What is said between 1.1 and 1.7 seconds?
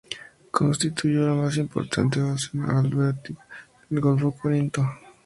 la más